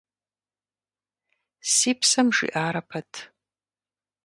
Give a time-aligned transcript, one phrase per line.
[1.73, 3.11] Си псэм жиӀарэ пэт…